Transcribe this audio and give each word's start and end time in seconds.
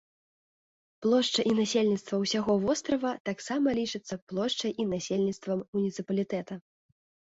Плошча 1.05 1.45
і 1.51 1.53
насельніцтва 1.59 2.15
ўсяго 2.23 2.57
вострава 2.65 3.13
таксама 3.31 3.67
лічацца 3.83 4.13
плошчай 4.27 4.71
і 4.81 4.91
насельніцтвам 4.99 5.59
муніцыпалітэта. 5.73 6.53